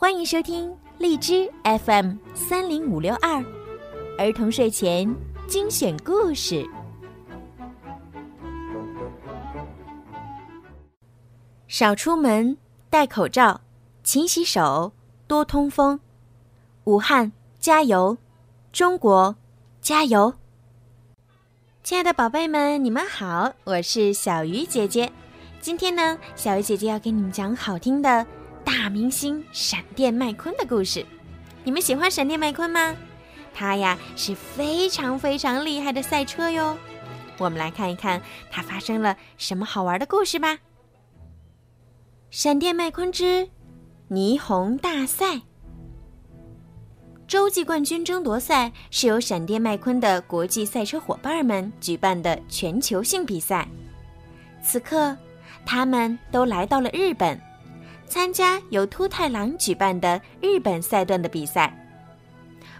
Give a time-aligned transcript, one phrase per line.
[0.00, 3.44] 欢迎收听荔枝 FM 三零五六二
[4.16, 5.12] 儿童睡前
[5.48, 6.64] 精选故事。
[11.66, 12.56] 少出门，
[12.88, 13.60] 戴口罩，
[14.04, 14.92] 勤洗手，
[15.26, 15.98] 多通风。
[16.84, 18.16] 武汉加油，
[18.70, 19.34] 中国
[19.80, 20.32] 加油！
[21.82, 25.10] 亲爱的宝贝们，你们好，我是小鱼姐姐。
[25.60, 28.24] 今天呢，小鱼姐姐要给你们讲好听的
[28.64, 31.04] 大明星闪电麦昆的故事。
[31.64, 32.94] 你们喜欢闪电麦昆吗？
[33.54, 36.76] 他呀是非常非常厉害的赛车哟。
[37.38, 40.58] 我们来看一看他发生了什么好玩的故事吧。
[42.30, 43.48] 闪电麦昆之
[44.10, 45.42] 霓虹大赛。
[47.26, 53.68] 洲际冠军争夺赛是由闪电麦昆的国际赛车伙伴们举办的全球性比赛。
[54.62, 55.16] 此刻，
[55.66, 57.38] 他们都来到了日本，
[58.08, 61.72] 参加由秃太郎举办的日本赛段的比赛。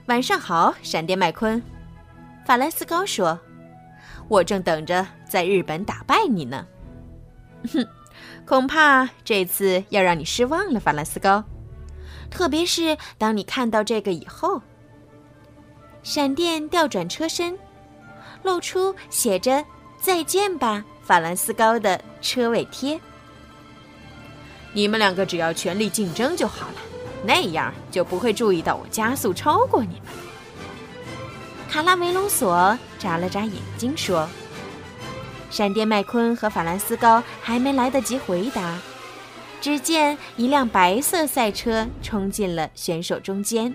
[0.06, 1.62] 晚上好，闪电麦昆，
[2.46, 3.38] 法兰斯高说
[4.26, 6.66] ：“我正等着在日本打败你呢。”
[7.72, 7.86] 哼。
[8.44, 11.44] 恐怕这次要让你失望了，法兰斯高。
[12.30, 14.60] 特别是当你看到这个以后，
[16.02, 17.56] 闪电调转车身，
[18.42, 19.64] 露出写着
[20.00, 22.98] “再见吧，法兰斯高”的车尾贴。
[24.78, 26.74] 你们两个只要全力竞争就好了，
[27.24, 30.04] 那样就不会注意到我加速超过你们。
[31.68, 34.28] 卡拉梅隆索眨了眨眼睛说。
[35.50, 38.78] 闪电麦昆和法兰斯高还没来得及回答，
[39.60, 43.74] 只见一辆白色赛车冲进了选手中间，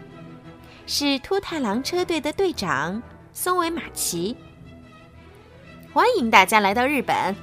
[0.87, 4.37] 是秃太狼车队的队长松尾马奇。
[5.91, 7.35] 欢迎大家来到日本，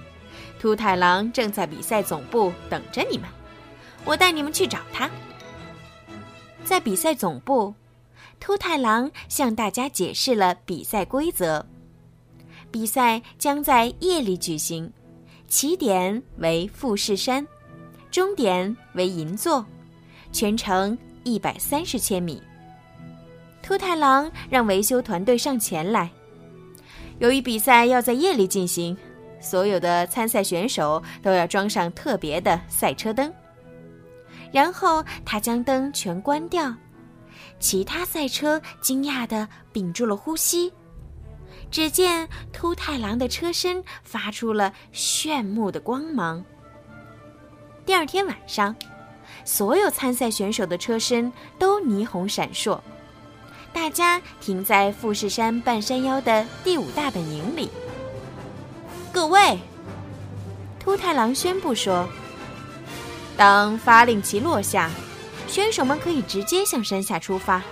[0.59, 3.29] 秃太狼正在比赛总部等着你们，
[4.05, 5.09] 我带你们去找他。
[6.65, 7.75] 在比赛总部，
[8.39, 11.65] 秃太狼向大家解释了比赛规则。
[12.71, 14.93] 比赛将在夜里举行，
[15.49, 17.47] 起点为富士山，
[18.11, 19.67] 终点为银座，
[20.31, 22.41] 全程一百三十千米。
[23.63, 26.11] 秃太郎让维修团队上前来。
[27.19, 28.97] 由于比赛要在夜里进行，
[29.41, 33.33] 所有的参赛选手都要装上特别的赛车灯。
[34.53, 36.75] 然后他将灯全关掉，
[37.59, 40.73] 其他赛车惊讶地屏住了呼吸。
[41.71, 46.45] 只见秃太郎的车身发出了炫目的光芒。
[47.87, 48.75] 第二天晚上，
[49.45, 52.81] 所有参赛选手的车身都霓虹闪烁。
[53.73, 57.71] 大家停在富士山半山腰的第五大本营里。
[59.13, 59.59] 各位，
[60.81, 62.09] 秃太郎宣布说
[63.41, 64.91] ：“当发令旗落下，
[65.49, 67.63] 选手们可以直接向山下出发。”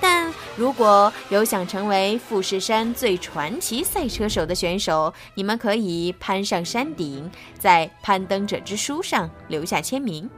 [0.00, 10.30] 但如果有想成为富士山最传奇赛车手的选手，你们可以攀上山顶，在攀登者之书上留下签名。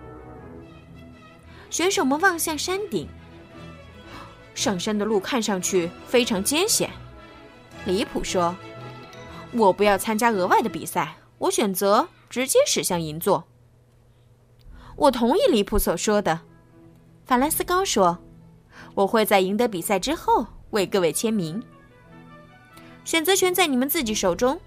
[1.70, 3.06] 选手们望向山顶，
[4.56, 6.90] 上山的路看上去非常艰险。
[7.84, 8.56] 离谱说
[9.54, 13.44] ：“我不要参加额外的比赛，我选择直接驶向银座。”
[15.00, 16.38] 我同意离谱所说的，
[17.24, 18.18] 法兰斯高说。
[18.94, 21.62] 我会在赢得比赛之后为各位签名。
[23.04, 24.60] 选择权在你们自己手中，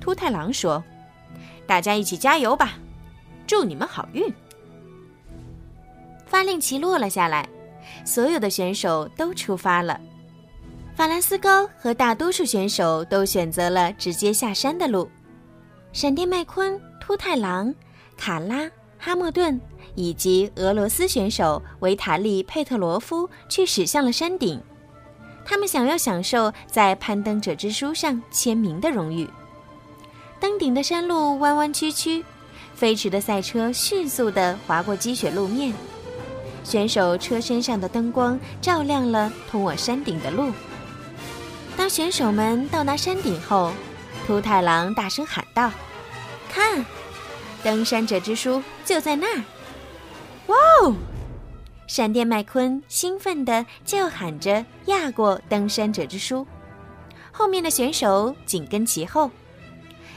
[0.00, 0.82] 秃太狼说
[1.66, 2.74] ：“大家一起加油吧，
[3.48, 4.32] 祝你们好运。”
[6.24, 7.48] 发令旗落了下来，
[8.04, 10.00] 所有的选手都出发了。
[10.94, 15.10] 法兰斯高和大多数选手都选择了直接下山的路。
[15.92, 17.74] 闪电麦昆、秃太狼、
[18.16, 19.60] 卡拉、哈默顿。
[19.94, 24.62] 以及俄罗斯选手维塔利·佩特罗夫却驶向了山顶，
[25.44, 29.28] 他们想要享受在攀登者之书上签名的荣誉。
[30.38, 32.24] 登顶的山路弯弯曲曲，
[32.76, 35.74] 飞驰的赛车迅速地滑过积雪路面，
[36.62, 40.52] 选手车身上的灯光照亮了通往山顶的路。
[41.76, 43.72] 当选手们到达山顶后，
[44.28, 45.72] 秃太狼大声喊道
[46.48, 46.86] ：“看，
[47.62, 49.42] 登山者之书就在那儿！”
[50.48, 50.94] 哇哦！
[51.86, 56.46] 闪电麦昆兴奋地叫喊着压过登山者之书，
[57.32, 59.30] 后面的选手紧跟其后。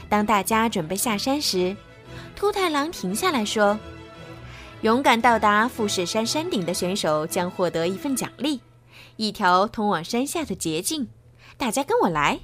[0.08, 1.74] 当大家准备下山时，
[2.36, 3.78] 秃太郎停下来说
[4.82, 8.60] ：“勇敢到达富士山山顶的选手将获得一份奖励，
[9.16, 11.08] 一条通往山下的捷径。
[11.56, 12.40] 大家跟我来。”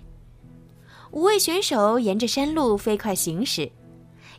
[1.12, 3.70] 五位选手沿着山路飞快行驶，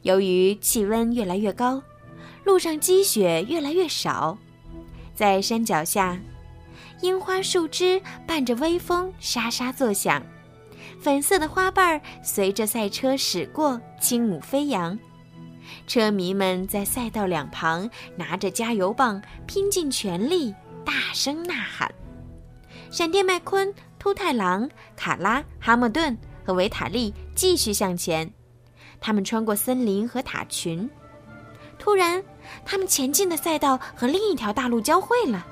[0.02, 1.82] 由于气温越来越高。
[2.46, 4.38] 路上积雪越来越少，
[5.14, 6.20] 在山脚下，
[7.02, 10.26] 樱花树枝伴着微风沙沙作响，
[11.00, 14.98] 粉色的花瓣随着赛车驶过轻舞飞扬。
[15.86, 21.94] 车迷们在赛道两旁拿着加油棒，拼尽全力，大声呐喊。
[22.90, 28.34] 闪电麦昆、秃太狼、卡拉、哈默顿和维塔利继续向前，
[29.00, 30.90] 他们穿过森林和塔群。
[31.78, 32.24] 突然，
[32.66, 35.46] 他们前进的赛道和另一条大路交汇了。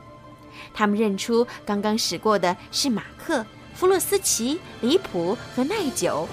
[0.74, 6.28] 他们认出刚刚驶过的是马克、弗洛斯奇、里普和奈久，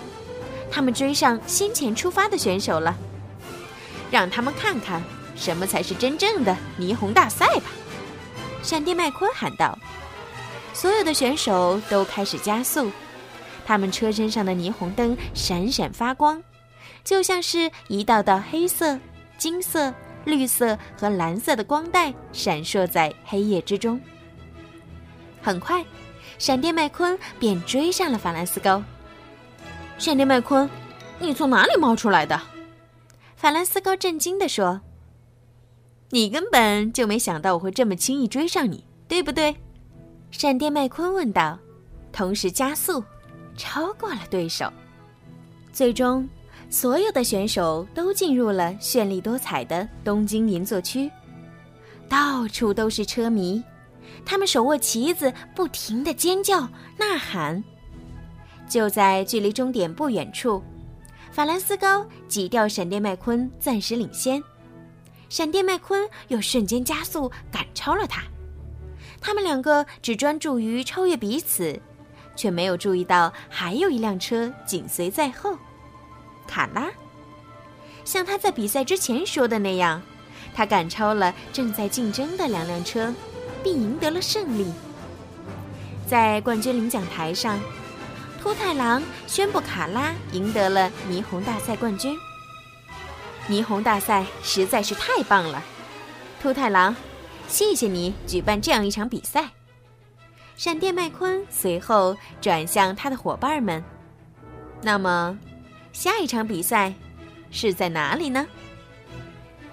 [0.70, 2.96] 他们追上先前出发的选手了。
[4.10, 5.02] 让他们看看
[5.36, 7.70] 什么才是真正的霓虹大赛吧！
[8.62, 9.78] 闪电麦昆喊道。
[10.72, 12.90] 所有的选手都开始加速，
[13.64, 16.42] 他们车身上的霓虹灯闪闪发光，
[17.04, 18.98] 就像是一道道黑色、
[19.36, 19.92] 金色、
[20.24, 24.00] 绿色和蓝色的光带闪烁在黑夜之中。
[25.42, 25.84] 很快，
[26.38, 28.82] 闪电麦昆便追上了法兰斯高。
[29.98, 30.68] 闪电麦昆，
[31.18, 32.40] 你从哪里冒出来的？
[33.36, 34.80] 法兰斯高震惊地说
[36.08, 39.54] ：“你根本就没想到我会这么轻易追上你，对不对？”
[40.32, 41.58] 闪电麦昆问道，
[42.10, 43.04] 同时加速，
[43.56, 44.72] 超过了对手。
[45.72, 46.28] 最终，
[46.70, 51.10] 所有的选手都进入了绚丽多彩的东京银座区，
[52.08, 53.62] 到处都是车迷，
[54.24, 56.60] 他们手握旗子，不停地尖叫
[56.98, 57.62] 呐喊。
[58.68, 60.62] 就在距离终点不远处。
[61.30, 64.42] 法兰斯高挤掉闪电麦昆，暂时领先。
[65.28, 68.22] 闪电麦昆又瞬间加速，赶超了他。
[69.20, 71.78] 他们两个只专注于超越彼此，
[72.36, 75.56] 却没有注意到还有一辆车紧随在后。
[76.46, 76.88] 卡拉，
[78.04, 80.02] 像他在比赛之前说的那样，
[80.54, 83.14] 他赶超了正在竞争的两辆车，
[83.62, 84.72] 并赢得了胜利。
[86.06, 87.58] 在冠军领奖台上。
[88.44, 92.14] 秃太狼宣布卡拉赢得了霓虹大赛冠军。
[93.48, 95.62] 霓虹大赛实在是太棒了，
[96.42, 96.94] 秃太狼，
[97.48, 99.48] 谢谢你举办这样一场比赛。
[100.58, 103.82] 闪电麦昆随后转向他的伙伴们。
[104.82, 105.38] 那么，
[105.94, 106.92] 下一场比赛
[107.52, 108.44] 是在哪里呢？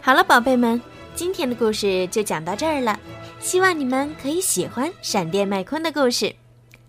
[0.01, 0.79] 好了，宝贝们，
[1.15, 2.97] 今天的故事就讲到这儿了。
[3.39, 6.35] 希望你们可以喜欢闪电麦昆的故事。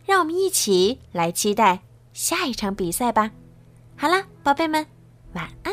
[0.05, 1.81] 让我们一起来期待
[2.13, 3.31] 下一场比赛吧。
[3.97, 4.87] 好啦，宝贝们，
[5.33, 5.73] 晚安。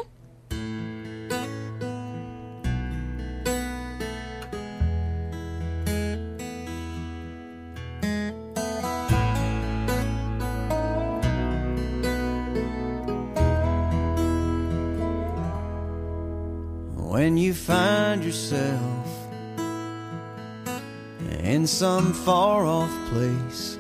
[17.20, 19.08] When you find yourself
[21.44, 23.78] in some far off place.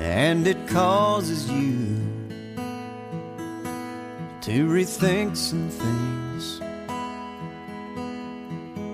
[0.00, 1.98] and it causes you
[4.40, 6.62] to rethink some things.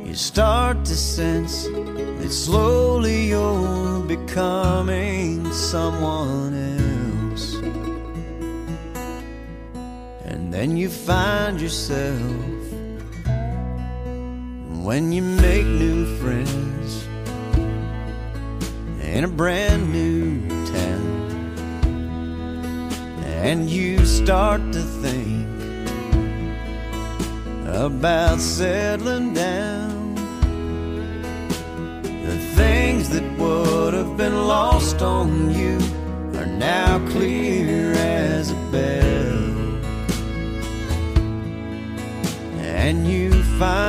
[0.09, 1.69] You start to sense
[2.19, 6.53] that slowly you're becoming someone
[6.83, 7.55] else.
[10.25, 12.56] And then you find yourself
[14.87, 17.09] when you make new friends
[19.03, 21.03] in a brand new town
[23.25, 25.49] and you start to think
[27.67, 30.15] about settling down.
[32.29, 35.79] The things that would have been lost on you
[36.39, 38.26] are now clear as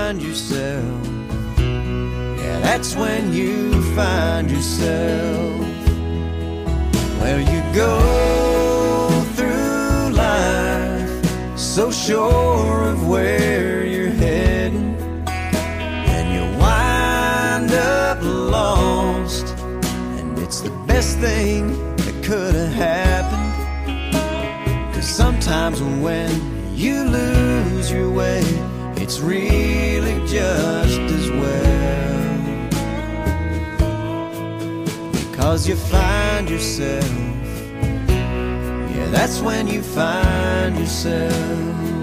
[0.08, 1.08] find yourself,
[1.60, 5.68] yeah, that's when you find yourself
[7.20, 11.12] where you go through life
[11.58, 14.96] so sure of where you're heading,
[15.28, 19.48] and you wind up lost.
[20.20, 23.54] And it's the best thing that could have happened.
[24.94, 26.32] Cause sometimes when
[26.78, 28.46] you lose your way,
[29.08, 32.68] it's really just as well.
[35.14, 37.10] Because you find yourself
[38.10, 41.97] yeah, that's when you find yourself.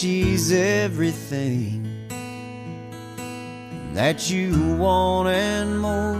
[0.00, 2.08] She's everything
[3.92, 6.16] that you want and more.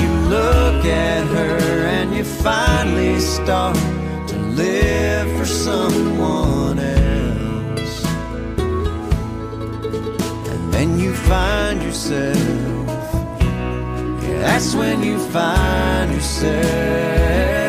[0.00, 3.76] You look at her and you finally start
[4.26, 8.04] to live for someone else.
[10.50, 12.36] And then you find yourself,
[14.24, 17.59] yeah, that's when you find yourself.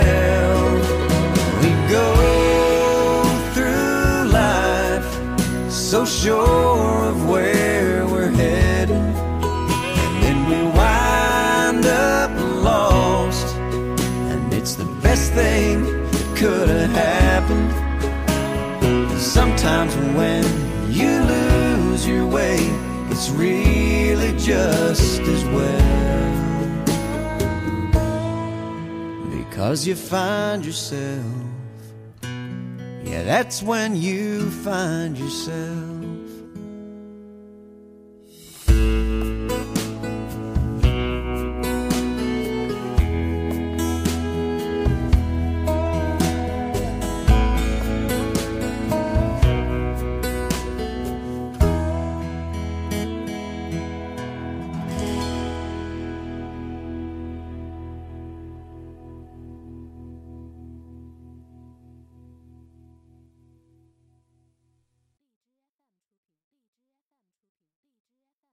[6.22, 12.30] Sure of where we're headed, and then we wind up
[12.64, 13.56] lost.
[14.30, 17.72] And it's the best thing that could have happened.
[19.20, 20.44] Sometimes when
[20.92, 22.58] you lose your way,
[23.10, 26.72] it's really just as well.
[29.32, 31.26] Because you find yourself,
[33.04, 36.01] yeah, that's when you find yourself.